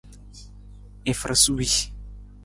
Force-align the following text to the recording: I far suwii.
I 1.11 1.13
far 1.19 1.33
suwii. 1.43 1.79